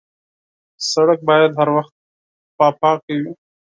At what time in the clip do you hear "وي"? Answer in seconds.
3.21-3.31